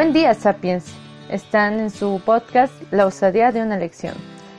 [0.00, 0.94] Buen día, Sapiens.
[1.28, 4.14] Están en su podcast La osadía de una lección.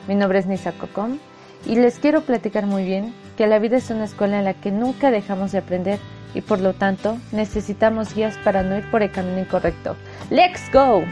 [0.06, 1.18] Mi nombre es Nisa Cocom
[1.66, 4.70] y les quiero platicar muy bien que la vida es una escuela en la que
[4.70, 5.98] nunca dejamos de aprender
[6.32, 9.96] y por lo tanto necesitamos guías para no ir por el camino incorrecto.
[10.30, 11.02] ¡Let's go!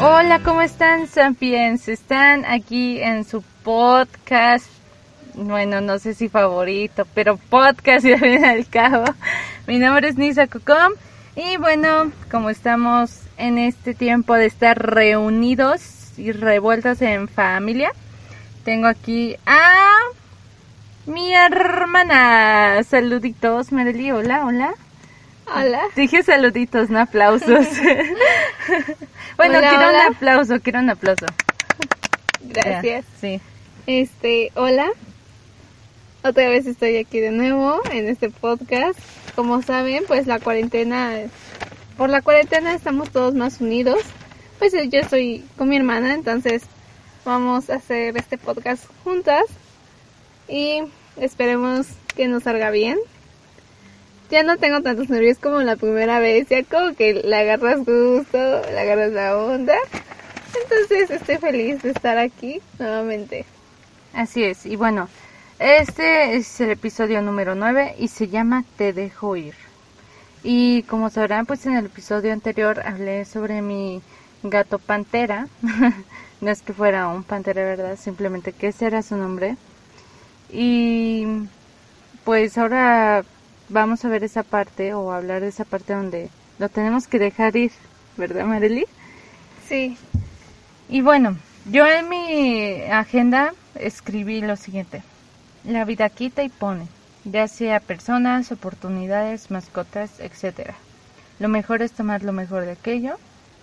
[0.00, 1.86] Hola, ¿cómo están, Sapiens?
[1.86, 4.66] Están aquí en su podcast,
[5.34, 9.04] bueno, no sé si favorito, pero podcast y al fin y al cabo.
[9.66, 10.92] Mi nombre es Nisa Cocom
[11.36, 17.92] y bueno, como estamos en este tiempo de estar reunidos y revueltos en familia,
[18.64, 19.96] tengo aquí a
[21.06, 22.82] mi hermana.
[22.84, 24.12] Saluditos, Marely.
[24.12, 24.74] Hola, hola.
[25.54, 25.80] Hola.
[25.96, 27.66] Dije saluditos, no aplausos.
[29.36, 30.06] bueno, Hola, quiero hola.
[30.08, 31.26] un aplauso, quiero un aplauso.
[32.42, 33.04] Gracias.
[33.06, 33.40] Ya, sí.
[33.86, 34.86] Este, hola.
[36.24, 38.96] Otra vez estoy aquí de nuevo en este podcast.
[39.34, 41.16] Como saben, pues la cuarentena,
[41.96, 43.98] por la cuarentena estamos todos más unidos.
[44.60, 46.62] Pues yo estoy con mi hermana, entonces
[47.24, 49.42] vamos a hacer este podcast juntas
[50.46, 50.82] y
[51.16, 53.00] esperemos que nos salga bien.
[54.30, 58.38] Ya no tengo tantos nervios como la primera vez, ya como que le agarras gusto,
[58.70, 59.74] le agarras la onda.
[60.62, 63.44] Entonces estoy feliz de estar aquí nuevamente.
[64.14, 65.08] Así es, y bueno,
[65.58, 69.54] este es el episodio número 9 y se llama Te dejo ir.
[70.42, 74.02] Y como sabrán, pues en el episodio anterior hablé sobre mi
[74.42, 75.46] gato pantera.
[76.40, 77.96] no es que fuera un pantera, ¿verdad?
[77.96, 79.56] Simplemente que ese era su nombre.
[80.50, 81.26] Y
[82.24, 83.24] pues ahora
[83.68, 87.56] vamos a ver esa parte o hablar de esa parte donde lo tenemos que dejar
[87.56, 87.72] ir,
[88.16, 88.86] ¿verdad, Marely?
[89.68, 89.96] Sí,
[90.88, 91.36] Y bueno,
[91.70, 95.02] yo en mi agenda escribí lo siguiente.
[95.64, 96.88] La vida quita y pone,
[97.24, 100.74] ya sea personas, oportunidades, mascotas, etcétera.
[101.38, 103.16] Lo mejor es tomar lo mejor de aquello.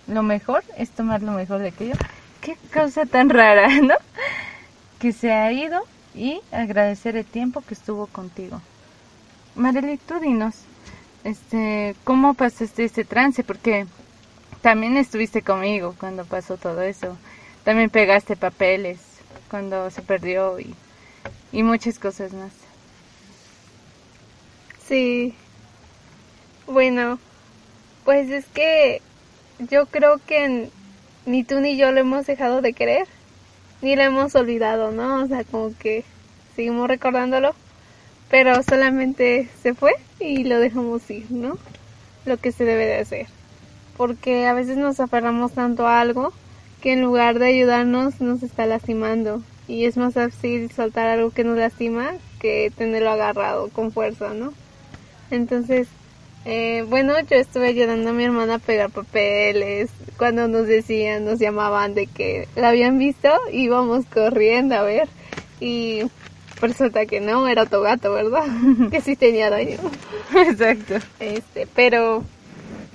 [0.06, 1.94] Lo mejor es tomar lo mejor de aquello.
[2.40, 3.94] Qué cosa tan rara, ¿no?
[4.98, 5.82] Que se ha ido
[6.14, 8.60] y agradecer el tiempo que estuvo contigo.
[9.54, 10.54] Marely, tú dinos,
[11.24, 13.44] este, ¿cómo pasaste este trance?
[13.44, 13.86] Porque
[14.62, 17.16] también estuviste conmigo cuando pasó todo eso.
[17.64, 18.98] También pegaste papeles
[19.48, 20.74] cuando se perdió y,
[21.52, 22.52] y muchas cosas más.
[24.86, 25.34] sí.
[26.66, 27.18] Bueno,
[28.04, 29.02] pues es que
[29.58, 30.70] yo creo que
[31.26, 33.06] ni tú ni yo lo hemos dejado de querer,
[33.82, 35.24] ni lo hemos olvidado, ¿no?
[35.24, 36.04] O sea, como que
[36.54, 37.54] seguimos recordándolo,
[38.30, 41.58] pero solamente se fue y lo dejamos ir, ¿no?
[42.24, 43.26] Lo que se debe de hacer.
[43.96, 46.32] Porque a veces nos aferramos tanto a algo
[46.80, 49.42] que en lugar de ayudarnos nos está lastimando.
[49.70, 54.52] Y es más fácil soltar algo que nos lastima que tenerlo agarrado con fuerza, ¿no?
[55.30, 55.86] Entonces,
[56.44, 59.88] eh, bueno, yo estuve ayudando a mi hermana a pegar papeles.
[60.16, 65.08] Cuando nos decían, nos llamaban de que la habían visto, íbamos corriendo a ver.
[65.60, 66.02] Y
[66.60, 68.46] resulta que no, era otro gato, ¿verdad?
[68.90, 69.78] que sí tenía daño.
[70.34, 70.96] Exacto.
[71.20, 72.24] Este, pero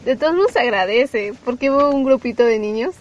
[0.03, 2.95] de todos nos agradece, porque hubo un grupito de niños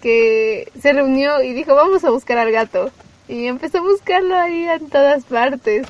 [0.00, 2.92] que se reunió y dijo, vamos a buscar al gato.
[3.28, 5.86] Y empezó a buscarlo ahí en todas partes.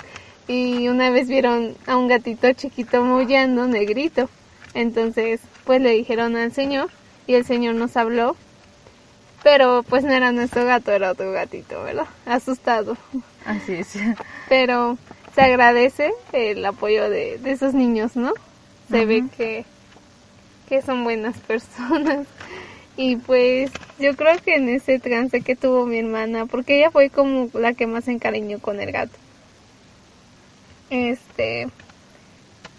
[0.48, 4.28] Y una vez vieron a un gatito chiquito maullando, negrito.
[4.74, 6.90] Entonces, pues le dijeron al señor
[7.26, 8.36] y el señor nos habló.
[9.42, 12.06] Pero pues no era nuestro gato, era otro gatito, ¿verdad?
[12.26, 12.96] Asustado.
[13.44, 13.94] Así es.
[14.48, 14.98] Pero
[15.34, 18.32] se agradece el apoyo de, de esos niños, ¿no?
[18.90, 19.64] Se ve que,
[20.68, 22.26] que son buenas personas.
[22.98, 23.70] Y pues
[24.00, 27.72] yo creo que en ese trance que tuvo mi hermana, porque ella fue como la
[27.72, 29.16] que más se encariñó con el gato.
[30.90, 31.68] Este,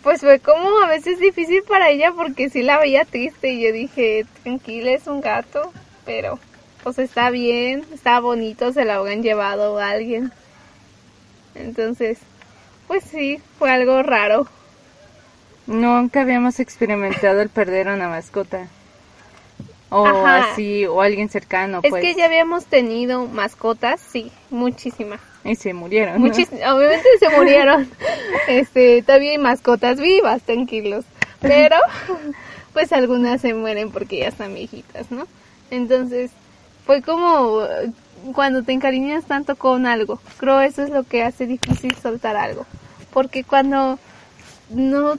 [0.03, 3.71] pues fue como a veces difícil para ella porque sí la veía triste y yo
[3.71, 5.71] dije, tranquila, es un gato,
[6.03, 6.37] pero
[6.83, 10.33] pues está bien, está bonito, se la habrán llevado a alguien.
[11.55, 12.17] Entonces,
[12.89, 14.47] pues sí, fue algo raro.
[15.65, 18.67] Nunca habíamos experimentado el perder a una mascota.
[19.91, 20.51] O Ajá.
[20.51, 22.03] así, o alguien cercano, Es pues.
[22.03, 25.19] que ya habíamos tenido mascotas, sí, muchísimas.
[25.43, 26.21] Y se murieron.
[26.21, 26.27] ¿no?
[26.27, 27.89] Obviamente se murieron.
[28.47, 31.05] Este, todavía hay mascotas vivas, tranquilos.
[31.41, 31.75] Pero,
[32.73, 35.27] pues algunas se mueren porque ya están viejitas, ¿no?
[35.71, 36.31] Entonces,
[36.85, 37.61] fue como
[38.33, 40.19] cuando te encariñas tanto con algo.
[40.37, 42.65] Creo eso es lo que hace difícil soltar algo.
[43.13, 43.99] Porque cuando
[44.69, 45.15] no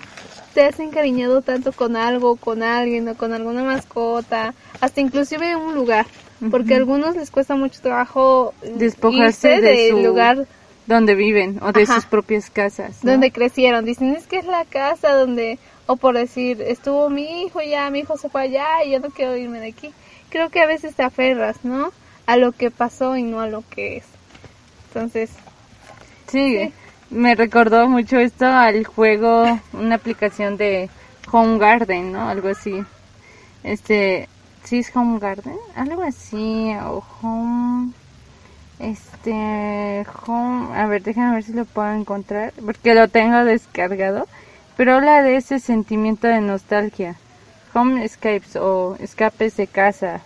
[0.55, 5.75] te has encariñado tanto con algo, con alguien o con alguna mascota, hasta inclusive un
[5.75, 6.06] lugar,
[6.50, 10.47] porque a algunos les cuesta mucho trabajo Despojarse irse de del su- lugar
[10.87, 11.94] donde viven o de Ajá.
[11.97, 13.05] sus propias casas.
[13.05, 13.12] ¿no?
[13.12, 13.85] donde crecieron.
[13.85, 18.00] Dicen, es que es la casa donde, o por decir, estuvo mi hijo ya, mi
[18.00, 19.93] hijo se fue allá y yo no quiero irme de aquí.
[20.31, 21.93] Creo que a veces te aferras, ¿no?
[22.26, 24.05] A lo que pasó y no a lo que es.
[24.88, 25.31] Entonces,
[26.29, 26.73] Sí, Sí.
[27.11, 30.89] Me recordó mucho esto al juego, una aplicación de
[31.33, 32.29] Home Garden, ¿no?
[32.29, 32.85] Algo así.
[33.65, 34.29] Este,
[34.65, 35.57] ¿sí es Home Garden?
[35.75, 37.93] Algo así, o Home,
[38.79, 44.27] este, Home, a ver, déjame ver si lo puedo encontrar, porque lo tengo descargado,
[44.77, 47.17] pero habla de ese sentimiento de nostalgia.
[47.75, 50.23] Home Escapes o escapes de casa,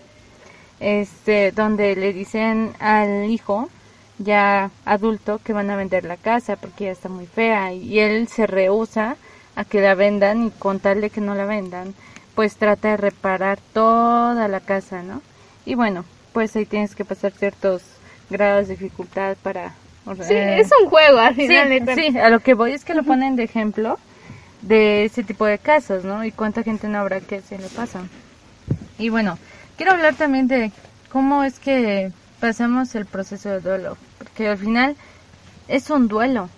[0.81, 3.69] este, donde le dicen al hijo,
[4.19, 8.29] ya adulto, que van a vender la casa porque ya está muy fea y él
[8.29, 9.17] se rehúsa
[9.57, 11.95] a que la vendan y con tal de que no la vendan,
[12.35, 15.23] pues trata de reparar toda la casa, ¿no?
[15.65, 17.83] Y bueno, pues ahí tienes que pasar ciertos
[18.31, 19.73] grados de dificultad para...
[20.23, 21.69] sí, es un juego al Sí, final.
[21.69, 21.95] de cuentas.
[21.95, 23.99] sí, a lo que voy es que lo ponen de ejemplo
[24.63, 26.25] de ese tipo de casos, ¿no?
[26.25, 28.01] Y cuánta gente no habrá que se le pasa.
[28.99, 29.39] Y bueno,
[29.77, 30.73] quiero hablar también de
[31.13, 32.11] cómo es que
[32.45, 34.97] pasamos el proceso de duelo, porque al final
[35.67, 36.51] es un duelo,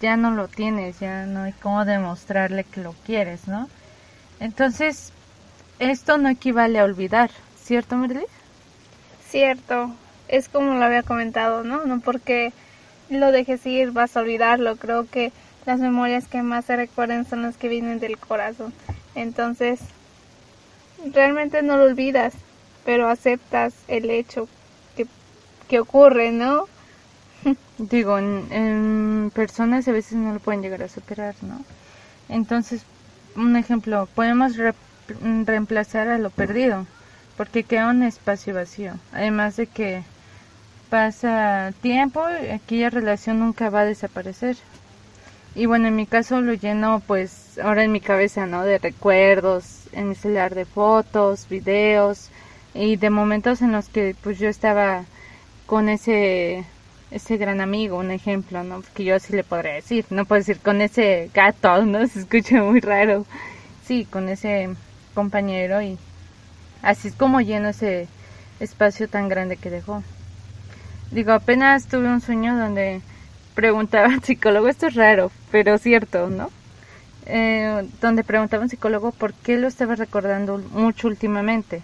[0.00, 3.68] ya no lo tienes, ya no hay cómo demostrarle que lo quieres, ¿no?
[4.40, 5.12] Entonces,
[5.80, 7.30] esto no equivale a olvidar,
[7.62, 8.24] ¿cierto, Merly?
[9.28, 9.94] Cierto,
[10.28, 11.84] es como lo había comentado, ¿no?
[11.84, 12.54] No porque
[13.10, 14.76] lo dejes ir vas a olvidarlo.
[14.76, 15.30] Creo que
[15.66, 18.72] las memorias que más se recuerden son las que vienen del corazón.
[19.14, 19.80] Entonces,
[21.12, 22.32] realmente no lo olvidas,
[22.86, 24.48] pero aceptas el hecho
[25.68, 26.66] que, ocurre, ¿no?
[27.78, 31.60] Digo, en personas a veces no lo pueden llegar a superar, ¿no?
[32.28, 32.82] Entonces,
[33.36, 34.74] un ejemplo, podemos re-
[35.44, 36.86] reemplazar a lo perdido,
[37.36, 38.94] porque queda un espacio vacío.
[39.12, 40.02] Además de que
[40.90, 42.22] pasa tiempo,
[42.52, 44.56] aquella relación nunca va a desaparecer.
[45.54, 48.64] Y bueno, en mi caso lo lleno pues ahora en mi cabeza, ¿no?
[48.64, 52.28] De recuerdos, en mi celular de fotos, videos
[52.74, 55.04] y de momentos en los que pues yo estaba
[55.66, 56.64] con ese
[57.10, 58.80] ese gran amigo, un ejemplo, ¿no?
[58.80, 62.06] Porque yo así le podría decir, no puedo decir con ese gato, ¿no?
[62.08, 63.24] Se escucha muy raro.
[63.86, 64.70] Sí, con ese
[65.14, 65.96] compañero y
[66.82, 68.08] así es como lleno ese
[68.58, 70.02] espacio tan grande que dejó.
[71.12, 73.00] Digo, apenas tuve un sueño donde
[73.54, 76.50] preguntaba al psicólogo, esto es raro, pero cierto, ¿no?
[77.26, 81.82] Eh, donde preguntaba a un psicólogo por qué lo estaba recordando mucho últimamente.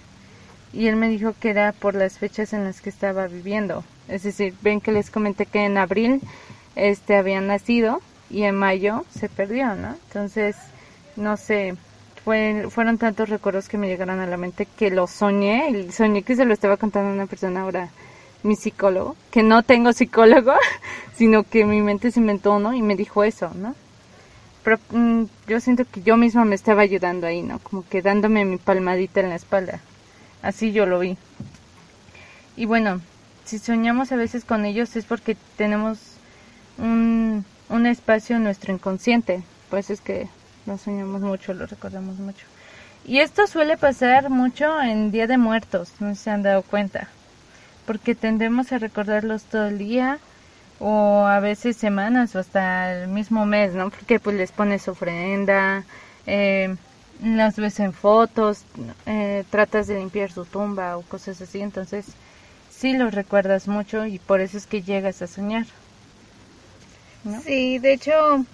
[0.73, 3.85] Y él me dijo que era por las fechas en las que estaba viviendo.
[4.09, 6.21] Es decir, ven que les comenté que en abril
[6.77, 8.01] este había nacido
[8.31, 9.97] y en mayo se perdió, ¿no?
[10.07, 10.57] Entonces,
[11.17, 11.75] no sé,
[12.25, 16.23] fue, fueron tantos recuerdos que me llegaron a la mente que lo soñé y soñé
[16.23, 17.89] que se lo estaba contando a una persona ahora
[18.43, 20.55] mi psicólogo, que no tengo psicólogo,
[21.15, 23.75] sino que mi mente se inventó uno y me dijo eso, ¿no?
[24.63, 27.59] Pero mm, yo siento que yo misma me estaba ayudando ahí, ¿no?
[27.59, 29.81] Como que dándome mi palmadita en la espalda.
[30.43, 31.17] Así yo lo vi.
[32.57, 33.01] Y bueno,
[33.45, 35.99] si soñamos a veces con ellos es porque tenemos
[36.79, 39.43] un, un espacio en nuestro inconsciente.
[39.69, 40.29] Pues es que
[40.67, 42.47] lo soñamos mucho, lo recordamos mucho.
[43.07, 47.09] Y esto suele pasar mucho en Día de Muertos, no se han dado cuenta
[47.91, 50.19] porque tendemos a recordarlos todo el día
[50.79, 53.91] o a veces semanas o hasta el mismo mes, ¿no?
[53.91, 55.83] Porque pues les pones ofrenda,
[56.25, 56.77] eh,
[57.23, 58.65] las ves en fotos,
[59.07, 62.07] eh, tratas de limpiar su tumba o cosas así, entonces
[62.71, 65.67] sí los recuerdas mucho y por eso es que llegas a soñar.
[67.25, 67.41] ¿no?
[67.43, 68.45] Sí, de hecho,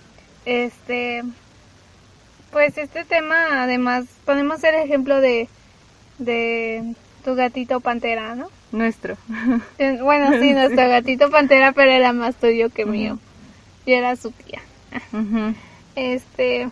[0.45, 1.23] este,
[2.51, 5.49] pues este tema, además, podemos ser ejemplo de,
[6.19, 6.95] de
[7.25, 8.49] tu gatito pantera, ¿no?
[8.73, 9.17] Nuestro.
[9.79, 13.19] Eh, Bueno, sí, nuestro gatito pantera, pero era más tuyo que mío.
[13.87, 14.61] Yo era su tía.
[15.95, 16.69] Este,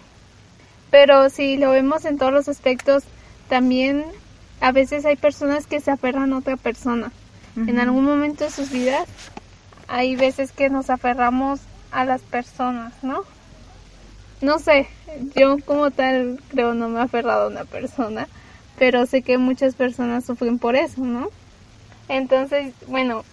[0.94, 3.02] pero si lo vemos en todos los aspectos,
[3.48, 4.04] también
[4.60, 7.10] a veces hay personas que se aferran a otra persona.
[7.56, 9.08] En algún momento de sus vidas,
[9.88, 11.58] hay veces que nos aferramos
[11.90, 13.24] a las personas, ¿no?
[14.40, 14.86] No sé,
[15.34, 18.28] yo como tal creo no me he aferrado a una persona,
[18.78, 21.28] pero sé que muchas personas sufren por eso, ¿no?
[22.08, 23.24] Entonces, bueno,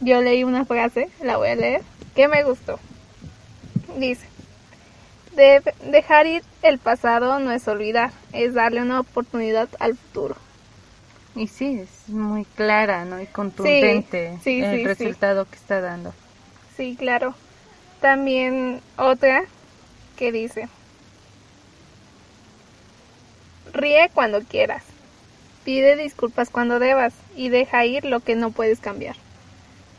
[0.00, 1.82] yo leí una frase, la voy a leer,
[2.16, 2.80] que me gustó.
[3.96, 4.26] Dice,
[5.34, 10.36] "De- dejar ir el pasado no es olvidar, es darle una oportunidad al futuro.
[11.34, 13.20] Y sí, es muy clara, ¿no?
[13.20, 14.84] Y contundente sí, el sí.
[14.84, 16.12] resultado que está dando.
[16.76, 17.34] Sí, claro.
[18.00, 19.44] También otra
[20.16, 20.68] que dice,
[23.72, 24.84] ríe cuando quieras,
[25.64, 29.16] pide disculpas cuando debas y deja ir lo que no puedes cambiar.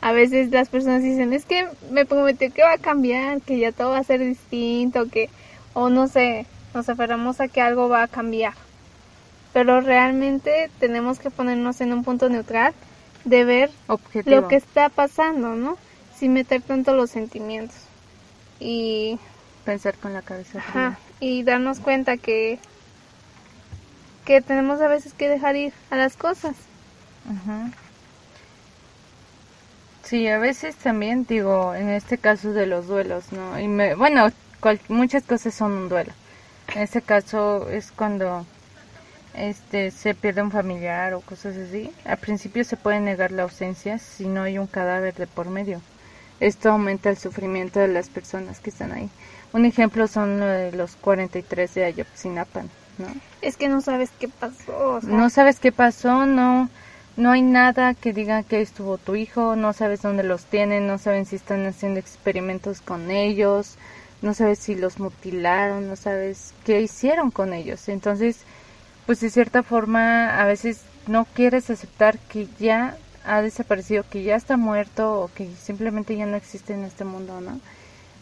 [0.02, 3.70] A veces las personas dicen, es que me prometió que va a cambiar, que ya
[3.70, 5.30] todo va a ser distinto, que,
[5.74, 6.44] o no sé,
[6.74, 8.54] nos aferramos a que algo va a cambiar.
[9.52, 12.74] Pero realmente tenemos que ponernos en un punto neutral
[13.24, 13.70] de ver
[14.24, 15.78] lo que está pasando, ¿no?
[16.18, 17.76] Sin meter tanto los sentimientos.
[18.58, 19.20] Y
[19.64, 20.98] pensar con la cabeza.
[21.20, 22.58] y darnos cuenta que
[24.24, 26.56] que tenemos a veces que dejar ir a las cosas.
[30.12, 33.58] Sí, a veces también digo, en este caso de los duelos, ¿no?
[33.58, 34.30] Y me, bueno,
[34.90, 36.12] muchas cosas son un duelo.
[36.74, 38.44] En este caso es cuando
[39.32, 41.90] este se pierde un familiar o cosas así.
[42.04, 45.80] Al principio se puede negar la ausencia si no hay un cadáver de por medio.
[46.40, 49.08] Esto aumenta el sufrimiento de las personas que están ahí.
[49.54, 50.40] Un ejemplo son
[50.76, 52.64] los 43 de Ayotzinapa,
[52.98, 53.06] ¿no?
[53.40, 55.00] Es que no sabes qué pasó.
[55.04, 56.68] No sabes qué pasó, no,
[57.16, 60.98] no hay nada que diga que estuvo tu hijo, no sabes dónde los tienen, no
[60.98, 63.76] saben si están haciendo experimentos con ellos,
[64.22, 67.88] no sabes si los mutilaron, no sabes qué hicieron con ellos.
[67.88, 68.38] Entonces,
[69.06, 74.36] pues de cierta forma a veces no quieres aceptar que ya ha desaparecido, que ya
[74.36, 77.60] está muerto o que simplemente ya no existe en este mundo, ¿no?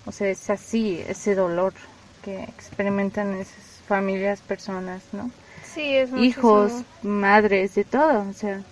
[0.07, 1.75] O sea, es así, ese dolor
[2.23, 5.31] que experimentan esas familias, personas, ¿no?
[5.65, 8.63] Sí, es Hijos, madres, de todo, o sea,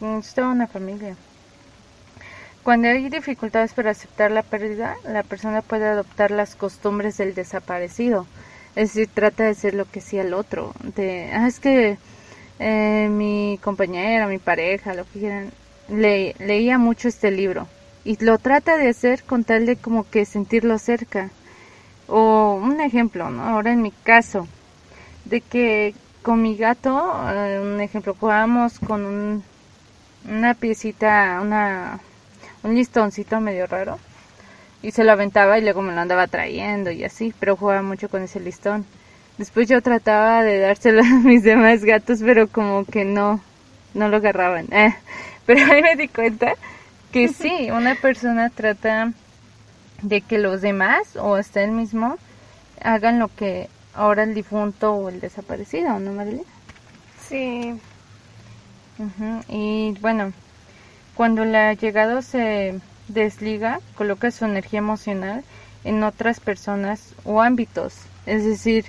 [0.00, 1.16] es toda una familia.
[2.62, 8.26] Cuando hay dificultades para aceptar la pérdida, la persona puede adoptar las costumbres del desaparecido.
[8.76, 10.74] Es decir, trata de ser lo que sea el otro.
[10.94, 11.96] De, ah, es que
[12.58, 15.50] eh, mi compañera, mi pareja, lo que quieran,
[15.88, 17.66] le, leía mucho este libro.
[18.04, 21.30] Y lo trata de hacer con tal de como que sentirlo cerca.
[22.06, 23.44] O un ejemplo, ¿no?
[23.44, 24.46] Ahora en mi caso,
[25.24, 29.44] de que con mi gato, eh, un ejemplo, jugamos con un,
[30.26, 32.00] una piecita, una
[32.62, 33.98] un listoncito medio raro
[34.82, 38.08] y se lo aventaba y luego me lo andaba trayendo y así, pero jugaba mucho
[38.08, 38.86] con ese listón.
[39.36, 43.40] Después yo trataba de dárselo a mis demás gatos, pero como que no,
[43.94, 44.66] no lo agarraban.
[44.72, 44.94] Eh,
[45.46, 46.52] pero ahí me di cuenta
[47.10, 49.12] que sí, una persona trata
[50.02, 52.18] de que los demás o hasta él mismo
[52.82, 56.44] hagan lo que ahora el difunto o el desaparecido, ¿no, Marilyn?
[57.26, 57.80] Sí.
[59.48, 60.32] Y bueno,
[61.14, 65.44] cuando la llegada se desliga, coloca su energía emocional
[65.84, 67.94] en otras personas o ámbitos.
[68.26, 68.84] Es decir,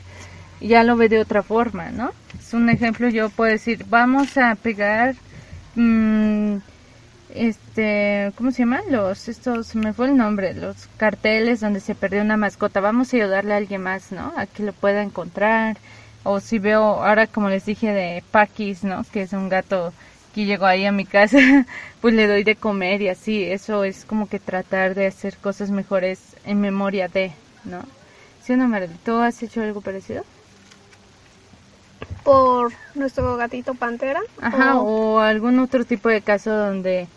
[0.61, 2.11] ya lo ve de otra forma, ¿no?
[2.37, 5.15] Es un ejemplo, yo puedo decir, vamos a pegar,
[5.75, 6.57] mm,
[7.33, 8.81] este, ¿cómo se llama?
[8.89, 12.79] Los, estos, me fue el nombre, los carteles donde se perdió una mascota.
[12.79, 14.33] Vamos a ayudarle a alguien más, ¿no?
[14.35, 15.77] A que lo pueda encontrar.
[16.31, 19.03] O si veo, ahora como les dije de Paquis, ¿no?
[19.11, 19.91] Que es un gato
[20.35, 21.39] que llegó ahí a mi casa,
[22.01, 25.71] pues le doy de comer y así, eso es como que tratar de hacer cosas
[25.71, 27.31] mejores en memoria de,
[27.63, 27.81] ¿no?
[28.43, 28.69] ¿Sí o no,
[29.03, 30.23] ¿Tú has hecho algo parecido?
[32.23, 34.21] Por nuestro gatito pantera.
[34.39, 37.07] Ajá, o, algún otro tipo de caso donde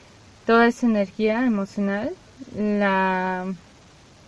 [0.47, 2.15] toda esa energía emocional
[2.57, 3.45] la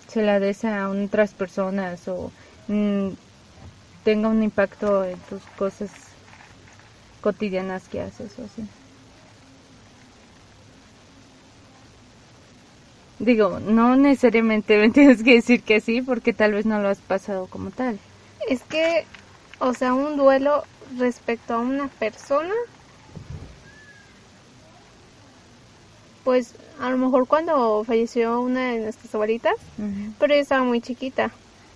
[0.08, 2.30] se la des a otras personas o
[2.68, 3.08] mm,
[4.04, 5.90] tenga un impacto en tus cosas
[7.22, 8.62] cotidianas que haces o así.
[13.18, 16.98] Digo, no necesariamente me tienes que decir que sí, porque tal vez no lo has
[16.98, 17.98] pasado como tal.
[18.48, 19.04] Es que,
[19.58, 20.64] o sea, un duelo
[20.98, 22.52] respecto a una persona,
[26.24, 29.54] pues a lo mejor cuando falleció una de nuestras abuelitas,
[30.18, 31.30] pero ella estaba muy chiquita.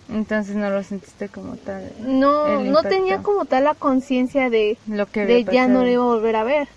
[0.09, 1.93] Entonces no lo sentiste como tal.
[2.00, 6.03] No, no tenía como tal la conciencia de, lo que de ya no le iba
[6.03, 6.69] a volver a ver.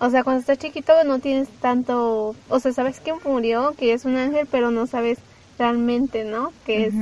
[0.00, 4.04] O sea, cuando estás chiquito no tienes tanto, o sea, sabes que murió, que es
[4.04, 5.18] un ángel, pero no sabes
[5.58, 6.52] realmente, ¿no?
[6.66, 6.94] ¿Qué es,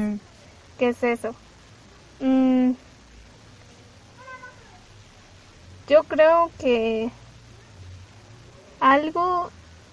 [0.79, 1.35] qué es eso?
[2.21, 2.73] Mm.
[5.89, 7.11] yo creo que
[8.81, 9.51] algo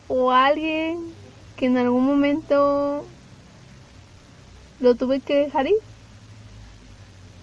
[0.07, 1.13] o alguien
[1.57, 3.05] que en algún momento
[4.79, 5.75] lo tuve que dejar ir.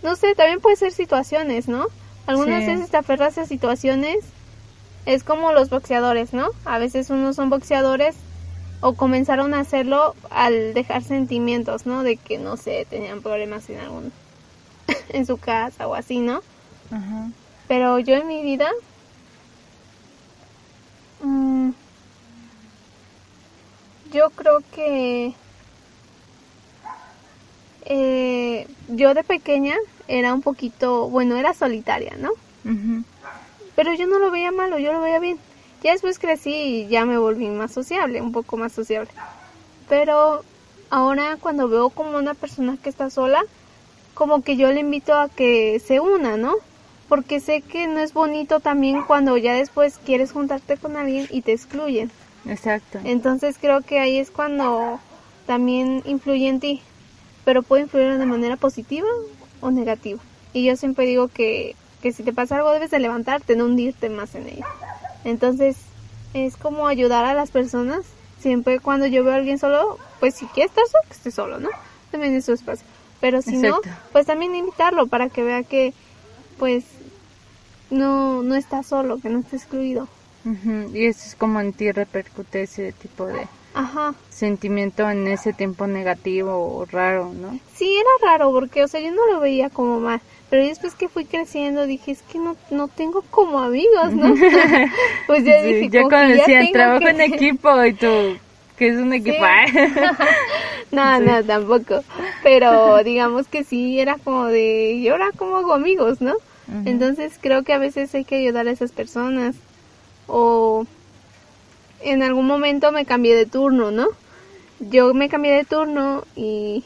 [0.02, 1.87] No sé, también puede ser situaciones, ¿no?
[2.26, 4.19] Algunas veces te aferras a situaciones,
[5.05, 6.49] es como los boxeadores, ¿no?
[6.64, 8.16] A veces unos son boxeadores
[8.81, 12.02] o comenzaron a hacerlo al dejar sentimientos, ¿no?
[12.02, 14.12] De que, no sé, tenían problemas en algún,
[15.09, 16.43] en su casa o así, ¿no?
[17.69, 18.69] Pero yo en mi vida,
[21.23, 21.71] mm,
[24.12, 25.35] yo creo que
[27.87, 29.76] eh, yo de pequeña
[30.09, 32.31] era un poquito, bueno, era solitaria, ¿no?
[33.76, 35.38] Pero yo no lo veía malo, yo lo veía bien.
[35.83, 39.11] Ya después crecí y ya me volví más sociable, un poco más sociable.
[39.88, 40.43] Pero
[40.90, 43.43] ahora cuando veo como una persona que está sola,
[44.14, 46.55] como que yo le invito a que se una, ¿no?
[47.09, 51.43] Porque sé que no es bonito también cuando ya después quieres juntarte con alguien y
[51.43, 52.11] te excluyen.
[52.49, 52.99] Exacto.
[53.05, 54.99] Entonces creo que ahí es cuando
[55.47, 56.83] también influye en ti,
[57.47, 59.07] pero puede influir de manera positiva
[59.61, 60.21] o negativa.
[60.53, 64.11] Y yo siempre digo que, que si te pasa algo debes de levantarte, no hundirte
[64.11, 64.67] más en ello.
[65.25, 65.76] Entonces
[66.35, 68.00] es como ayudar a las personas.
[68.41, 71.61] Siempre cuando yo veo a alguien solo, pues si quiere estar solo, que esté solo,
[71.61, 71.69] ¿no?
[72.11, 72.85] También es su espacio.
[73.21, 75.95] Pero si no, pues también invitarlo para que vea que
[76.59, 76.85] pues
[77.91, 80.09] no, no está solo, que no está excluido.
[80.93, 84.14] Y eso es como en ti repercute ese tipo de Ajá.
[84.30, 87.59] sentimiento en ese tiempo negativo o raro, ¿no?
[87.75, 90.21] Sí, era raro porque, o sea, yo no lo veía como mal.
[90.50, 94.35] Pero después que fui creciendo dije, es que no, no tengo como amigos, ¿no?
[95.26, 95.90] pues ya Sí, dije,
[96.28, 98.37] ya decían tengo trabajo que- en equipo y tú,
[98.78, 99.45] que es un equipo.
[100.92, 102.02] no, no, tampoco.
[102.42, 106.35] Pero digamos que sí, era como de, y ahora como hago amigos, ¿no?
[106.85, 109.54] Entonces creo que a veces hay que ayudar a esas personas.
[110.28, 110.85] O
[112.00, 114.07] en algún momento me cambié de turno, ¿no?
[114.81, 116.85] Yo me cambié de turno y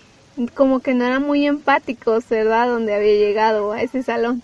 [0.54, 2.68] como que no eran muy empáticos, ¿verdad?
[2.68, 4.42] Donde había llegado a ese salón.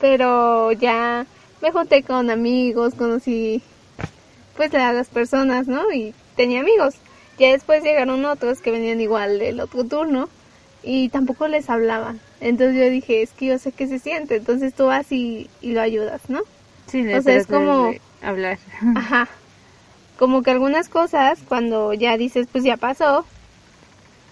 [0.00, 1.26] Pero ya
[1.62, 3.62] me junté con amigos, conocí
[4.56, 5.90] pues a las personas, ¿no?
[5.92, 6.94] Y tenía amigos.
[7.38, 10.28] Ya después llegaron otros que venían igual del otro turno
[10.82, 12.20] y tampoco les hablaban.
[12.40, 15.72] Entonces yo dije, es que yo sé qué se siente, entonces tú vas y, y
[15.72, 16.40] lo ayudas, ¿no?
[16.86, 18.58] Sí, O sea, es como- hablar.
[18.94, 19.28] Ajá.
[20.18, 23.24] Como que algunas cosas, cuando ya dices, pues ya pasó,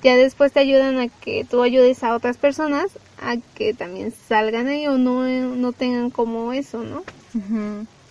[0.03, 2.87] ya después te ayudan a que tú ayudes a otras personas
[3.21, 7.05] a que también salgan ahí o no, no tengan como eso, ¿no?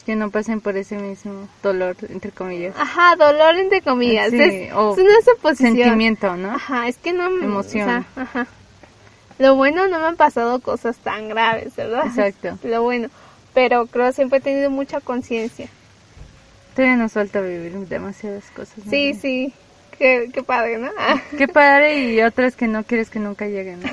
[0.05, 2.75] Que no pasen por ese mismo dolor, entre comillas.
[2.77, 4.31] Ajá, dolor entre comillas.
[4.31, 5.75] Sí, es, o es una suposición.
[5.75, 6.51] Sentimiento, ¿no?
[6.51, 7.45] Ajá, es que no me...
[7.45, 7.83] Emoción.
[7.83, 8.47] o sea, ajá.
[9.37, 12.05] Lo bueno no me han pasado cosas tan graves, ¿verdad?
[12.05, 12.57] Exacto.
[12.63, 13.09] Lo bueno.
[13.53, 15.67] Pero creo que siempre he tenido mucha conciencia.
[16.75, 18.77] Todavía nos falta vivir demasiadas cosas.
[18.85, 18.91] ¿no?
[18.91, 19.53] Sí, sí.
[19.97, 20.89] Qué, qué padre, ¿no?
[20.97, 23.89] Ah, Qué padre y otras que no quieres que nunca lleguen, ¿no?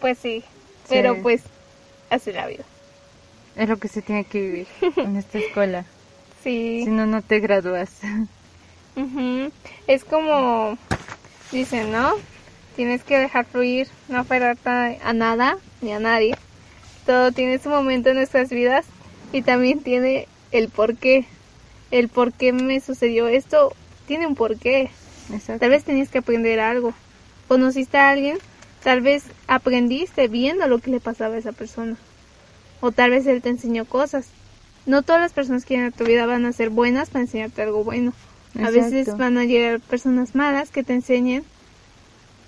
[0.00, 0.42] pues sí.
[0.88, 1.20] Pero Sí.
[1.22, 1.42] pues,
[2.10, 2.64] así la vida.
[3.56, 5.84] Es lo que se tiene que vivir en esta escuela.
[6.42, 6.82] Sí.
[6.84, 7.90] Si no, no te gradúas.
[8.96, 9.50] Ujú.
[9.86, 10.76] Es como
[11.52, 12.12] dicen, ¿no?
[12.76, 16.34] Tienes que dejar fluir, no aferrarte a a nada ni a nadie.
[17.06, 18.86] Todo tiene su momento en nuestras vidas
[19.32, 21.24] y también tiene el por qué.
[21.90, 23.74] El por qué me sucedió esto
[24.06, 24.90] tiene un porqué.
[25.32, 25.60] Exacto.
[25.60, 26.94] Tal vez tenías que aprender algo.
[27.48, 28.38] Conociste a alguien,
[28.82, 31.96] tal vez aprendiste viendo lo que le pasaba a esa persona.
[32.80, 34.28] O tal vez él te enseñó cosas.
[34.86, 37.62] No todas las personas que llegan a tu vida van a ser buenas para enseñarte
[37.62, 38.12] algo bueno.
[38.58, 39.18] A veces Exacto.
[39.18, 41.44] van a llegar personas malas que te enseñen,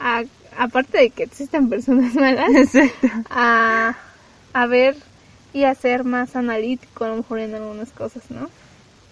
[0.00, 0.24] a,
[0.58, 3.08] aparte de que existen personas malas, Exacto.
[3.30, 3.96] a,
[4.52, 4.96] a ver
[5.52, 8.48] y a ser más analítico a lo mejor en algunas cosas, ¿no?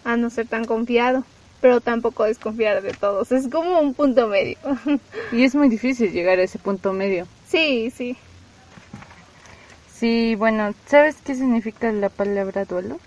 [0.05, 1.25] A no ser tan confiado,
[1.61, 3.33] pero tampoco desconfiar de todos.
[3.33, 4.57] Es como un punto medio.
[5.33, 7.27] Y es muy difícil llegar a ese punto medio.
[7.47, 8.17] sí, sí.
[9.95, 12.99] Sí, bueno, ¿sabes qué significa la palabra duelo?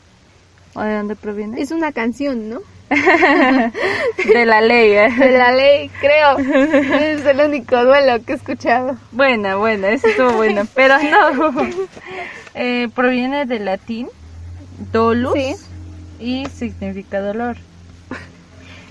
[0.75, 1.60] ¿O de dónde proviene?
[1.60, 2.60] Es una canción, ¿no?
[2.89, 4.91] de la ley.
[4.91, 5.10] ¿eh?
[5.17, 6.38] De la ley, creo.
[6.38, 8.95] Es el único duelo que he escuchado.
[9.12, 11.51] Buena, buena, eso estuvo bueno, pero no.
[12.56, 14.08] Eh, proviene del latín
[14.91, 15.56] dolus Sí.
[16.19, 17.58] Y significa dolor.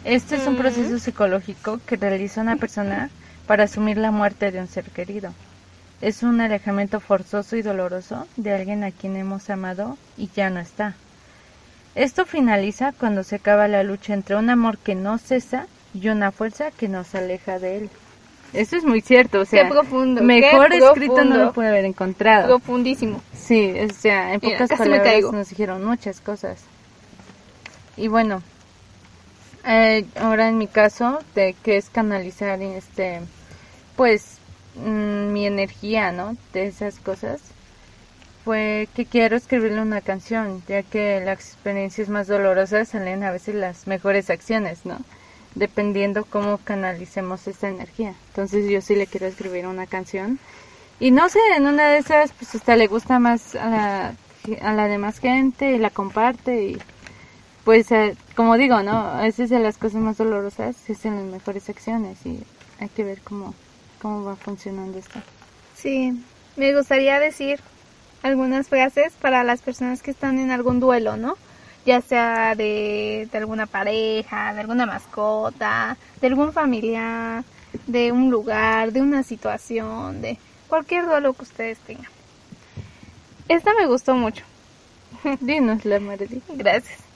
[0.05, 3.09] Este es un proceso psicológico que realiza una persona
[3.47, 5.33] para asumir la muerte de un ser querido.
[6.01, 10.59] Es un alejamiento forzoso y doloroso de alguien a quien hemos amado y ya no
[10.59, 10.95] está.
[11.95, 16.33] Esto finaliza cuando se acaba la lucha entre un amor que no cesa y una
[16.33, 17.91] fuerza que nos aleja de él.
[18.53, 21.45] Eso es muy cierto, o sea, Qué profundo, mejor qué escrito no profundo.
[21.45, 22.49] lo puede haber encontrado.
[22.49, 23.23] Profundísimo.
[23.35, 26.65] Sí, o sea, en Mira, pocas me palabras nos dijeron muchas cosas.
[27.97, 28.43] Y bueno,
[29.65, 33.21] eh, ahora en mi caso, de que es canalizar este,
[33.97, 34.39] pues,
[34.77, 36.37] mm, mi energía, ¿no?
[36.53, 37.41] De esas cosas,
[38.45, 43.55] fue que quiero escribirle una canción, ya que las experiencias más dolorosas salen a veces
[43.55, 44.99] las mejores acciones, ¿no?
[45.55, 48.15] Dependiendo cómo canalicemos esta energía.
[48.29, 50.39] Entonces yo sí le quiero escribir una canción.
[50.99, 54.15] Y no sé, en una de esas, pues hasta le gusta más a la,
[54.63, 56.79] a la demás gente y la comparte y
[57.65, 58.93] pues eh, como digo, ¿no?
[58.93, 62.43] A veces de las cosas más dolorosas es en las mejores acciones y
[62.81, 63.55] hay que ver cómo,
[64.01, 65.21] cómo va funcionando esto.
[65.77, 66.23] Sí,
[66.57, 67.61] me gustaría decir
[68.23, 71.37] algunas frases para las personas que están en algún duelo, ¿no?
[71.85, 77.45] ya sea de, de alguna pareja, de alguna mascota, de algún familiar,
[77.87, 82.11] de un lugar, de una situación, de cualquier duelo que ustedes tengan.
[83.49, 84.45] Esta me gustó mucho.
[85.41, 86.43] Dinos la Marely.
[86.55, 87.12] Gracias.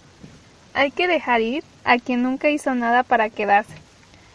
[0.77, 3.73] Hay que dejar ir a quien nunca hizo nada para quedarse.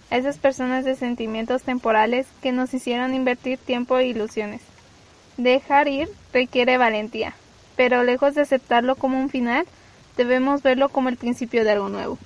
[0.09, 4.61] A esas personas de sentimientos temporales que nos hicieron invertir tiempo e ilusiones.
[5.37, 7.35] Dejar ir requiere valentía,
[7.75, 9.67] pero lejos de aceptarlo como un final,
[10.17, 12.17] debemos verlo como el principio de algo nuevo.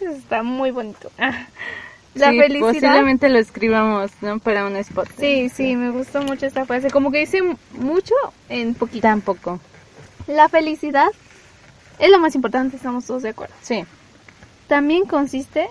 [0.00, 1.10] Eso está muy bonito.
[2.14, 2.60] La felicidad.
[2.60, 4.38] Posiblemente lo escribamos, ¿no?
[4.38, 5.08] Para un spot.
[5.18, 6.90] Sí, sí, me gustó mucho esta frase.
[6.90, 7.40] Como que dice
[7.72, 8.14] mucho
[8.48, 9.02] en poquito.
[9.02, 9.58] Tampoco.
[10.28, 11.10] La felicidad
[12.00, 13.54] es lo más importante, estamos todos de acuerdo.
[13.62, 13.84] Sí.
[14.66, 15.68] También consiste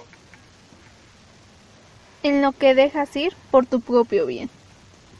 [2.23, 4.49] en lo que dejas ir por tu propio bien.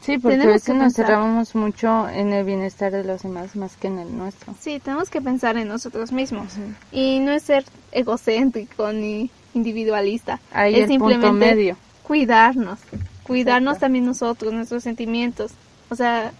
[0.00, 3.88] Sí, porque a veces nos cerramos mucho en el bienestar de los demás más que
[3.88, 4.54] en el nuestro.
[4.58, 6.54] Sí, tenemos que pensar en nosotros mismos.
[6.90, 10.40] Y no es ser egocéntrico ni individualista.
[10.52, 11.76] Ahí es simplemente medio.
[12.02, 12.78] cuidarnos.
[13.24, 15.52] Cuidarnos también nosotros, nuestros sentimientos.
[15.90, 16.32] O sea,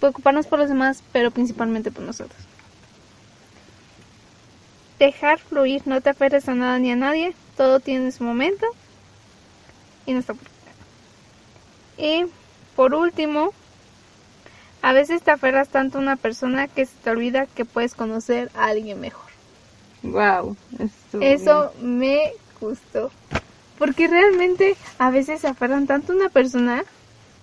[0.00, 2.45] preocuparnos por los demás, pero principalmente por nosotros.
[4.98, 8.66] Dejar fluir, no te aferres a nada ni a nadie, todo tiene su momento
[10.06, 10.46] y no está por
[11.98, 12.26] Y
[12.74, 13.52] por último,
[14.82, 18.50] a veces te aferras tanto a una persona que se te olvida que puedes conocer
[18.54, 19.24] a alguien mejor.
[20.02, 20.56] Wow,
[21.20, 23.10] eso me gustó.
[23.78, 26.84] Porque realmente a veces se aferran tanto a una persona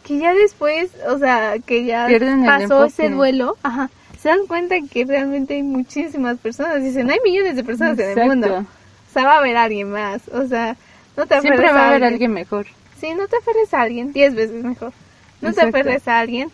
[0.03, 2.07] que ya después, o sea, que ya
[2.45, 3.89] pasó ese duelo, ajá,
[4.23, 6.81] se dan cuenta que realmente hay muchísimas personas.
[6.81, 8.59] Dicen, hay millones de personas en el mundo.
[8.59, 10.29] O sea, va a haber alguien más.
[10.29, 10.77] O sea,
[11.17, 12.67] no te aferres Siempre va a, haber alguien mejor.
[13.01, 14.93] Sí, no te aferres a alguien, diez veces mejor.
[15.41, 16.49] No te aferres a alguien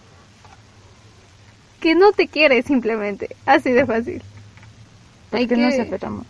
[1.79, 3.35] que no te quiere simplemente.
[3.45, 4.23] Así de fácil.
[5.29, 6.25] ¿Por qué nos aferramos?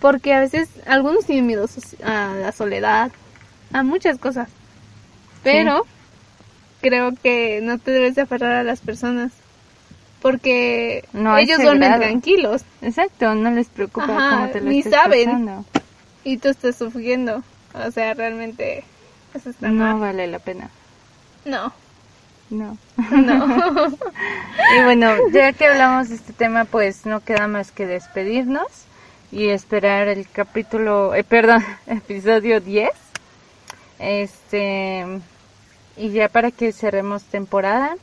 [0.00, 1.66] Porque a veces algunos tienen miedo
[2.02, 3.12] a la soledad,
[3.74, 4.48] a muchas cosas.
[5.42, 5.84] Pero
[6.80, 9.32] creo que no te debes de aferrar a las personas.
[10.20, 11.04] Porque
[11.38, 12.62] ellos duermen tranquilos.
[12.82, 15.64] Exacto, no les preocupa cómo te lo ni saben.
[16.24, 17.42] Y tú estás sufriendo.
[17.72, 18.84] O sea, realmente
[19.34, 20.70] eso está No vale la pena.
[21.44, 21.72] No.
[22.50, 22.76] No.
[22.96, 23.86] No.
[24.76, 28.66] y bueno, ya que hablamos de este tema, pues no queda más que despedirnos
[29.32, 32.90] y esperar el capítulo, eh, perdón, episodio 10.
[34.00, 35.06] Este,
[35.96, 37.96] y ya para que cerremos temporada,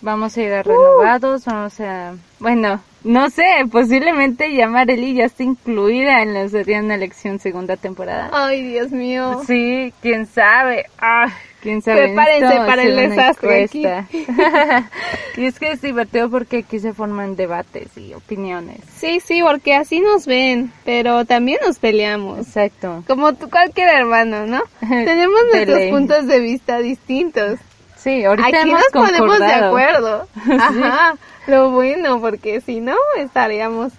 [0.00, 5.42] vamos a ir a renovados, vamos a, bueno, no sé, posiblemente ya Marely ya está
[5.42, 8.28] incluida en la sería una elección segunda temporada.
[8.32, 9.40] Ay, Dios mío.
[9.46, 10.84] Sí, quién sabe.
[10.98, 11.32] Ah,
[11.62, 12.08] quién sabe.
[12.08, 13.86] Prepárense para el desastre aquí.
[15.38, 18.80] y es que es divertido porque aquí se forman debates y opiniones.
[18.94, 22.40] Sí, sí, porque así nos ven, pero también nos peleamos.
[22.40, 23.02] Exacto.
[23.06, 24.60] Como tú, cualquier hermano, ¿no?
[24.80, 27.58] Tenemos nuestros puntos de vista distintos.
[28.02, 30.26] Sí, ahorita Aquí nos ponemos de acuerdo.
[30.58, 33.92] Ajá, lo bueno, porque si no estaríamos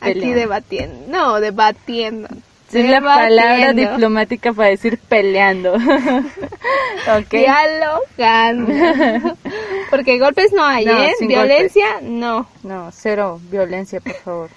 [0.00, 1.06] aquí debatiendo.
[1.08, 2.28] No, debatiendo.
[2.72, 5.74] Es la palabra diplomática para decir peleando.
[7.18, 7.40] okay.
[7.40, 9.36] Dialogando.
[9.90, 11.14] Porque golpes no hay, ¿eh?
[11.20, 12.48] Violencia, no.
[12.64, 14.50] No, cero violencia, por favor.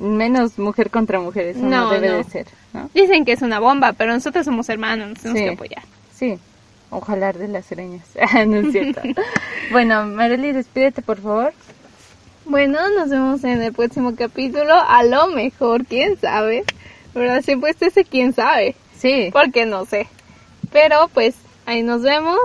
[0.00, 2.46] Menos mujer contra mujer, eso no, debe de ser.
[2.92, 5.82] Dicen que es una bomba, pero nosotros somos hermanos, nos tenemos que apoyar.
[6.12, 6.38] Sí,
[6.94, 8.06] Ojalá de las sereñas.
[8.20, 9.00] Ah, no es cierto.
[9.72, 11.52] bueno, Marely, despídete, por favor.
[12.44, 14.72] Bueno, nos vemos en el próximo capítulo.
[14.74, 16.64] A lo mejor, quién sabe.
[17.12, 17.42] ¿Verdad?
[17.42, 18.76] Siempre está ese quién sabe.
[18.96, 19.30] Sí.
[19.32, 20.06] Porque no sé.
[20.72, 21.34] Pero pues
[21.66, 22.38] ahí nos vemos.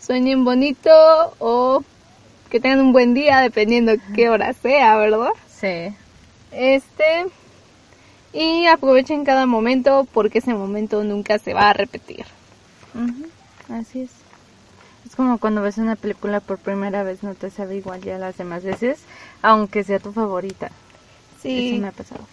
[0.00, 0.90] Sueñen bonito
[1.38, 1.82] o
[2.50, 5.30] que tengan un buen día, dependiendo qué hora sea, ¿verdad?
[5.48, 5.94] Sí.
[6.52, 7.26] Este.
[8.32, 12.26] Y aprovechen cada momento porque ese momento nunca se va a repetir.
[13.72, 14.10] Así es.
[15.06, 18.36] Es como cuando ves una película por primera vez, no te sabe igual ya las
[18.36, 19.00] demás veces,
[19.42, 20.70] aunque sea tu favorita.
[21.42, 21.70] Sí.
[21.70, 22.26] Eso me ha pasado.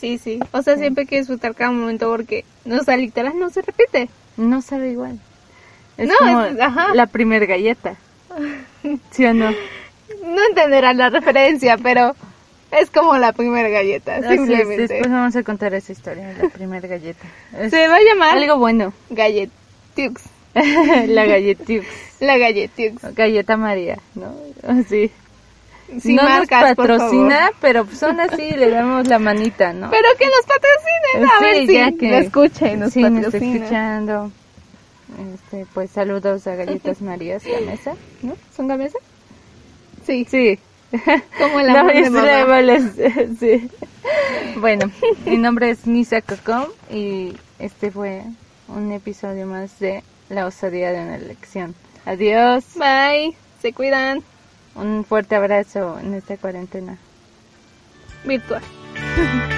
[0.00, 0.38] Sí, sí.
[0.52, 4.08] O sea, siempre hay que disfrutar cada momento porque, no, o literal no se repite.
[4.36, 5.18] No sabe igual.
[5.96, 6.42] Es como
[6.94, 7.96] la primer galleta.
[9.10, 9.50] ¿Sí o no?
[10.24, 12.14] No entenderán la referencia, pero
[12.70, 14.88] es como la primera galleta, simplemente.
[14.88, 17.26] Después vamos a contar esa historia, la primera galleta.
[17.68, 18.92] se va a llamar algo bueno.
[19.10, 20.22] Galletux.
[21.06, 21.86] la galletux.
[22.20, 23.14] La galletux.
[23.14, 24.34] Galleta María, ¿no?
[24.66, 25.10] Así.
[26.04, 29.90] no nos patrocina, pero son así, le damos la manita, ¿no?
[29.90, 34.32] Pero que nos patrocinen, a ver si que y nos sí, nos está escuchando.
[35.34, 38.36] Este, pues saludos a Galletas Marías Gamesa, ¿no?
[38.54, 38.98] ¿Son Gamesa?
[40.06, 40.26] Sí.
[40.28, 40.58] Sí,
[41.38, 42.92] Como el No, de mamá.
[43.40, 43.70] sí.
[44.60, 44.90] Bueno,
[45.24, 48.22] mi nombre es Nisa Cocom y este fue
[48.68, 51.74] un episodio más de La osadía de una elección.
[52.04, 52.64] Adiós.
[52.76, 53.36] Bye.
[53.60, 54.22] Se cuidan.
[54.74, 56.98] Un fuerte abrazo en esta cuarentena.
[58.24, 58.62] Virtual.